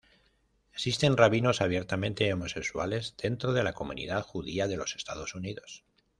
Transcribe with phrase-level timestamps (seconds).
[0.73, 5.83] Existen rabinos abiertamente homosexuales dentro de la comunidad judía de los Estados Unidos.